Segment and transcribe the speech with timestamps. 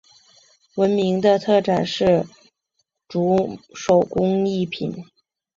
[0.77, 2.25] 闻名的特产是
[3.07, 5.05] 竹手工艺品。